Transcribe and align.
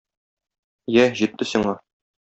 Йә, 0.95 1.07
җитте 1.21 1.51
сиңа! 1.53 1.81